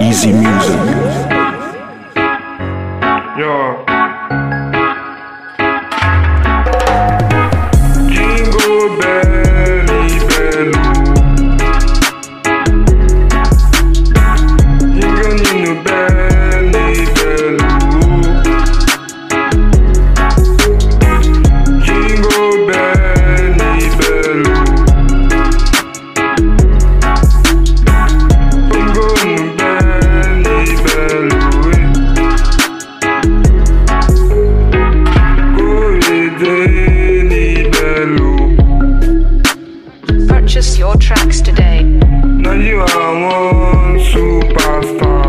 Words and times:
Easy 0.00 0.32
music. 0.32 0.80
Yeah. 3.38 3.99
your 40.78 40.94
tracks 40.96 41.40
today. 41.40 41.82
Now 41.82 42.52
you 42.52 42.80
are 42.80 43.14
one 43.22 43.98
superstar. 43.98 45.19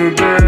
today. 0.00 0.39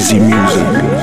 Easy 0.00 0.18
Music. 0.18 1.00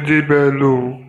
de 0.00 0.22
Belo 0.22 1.05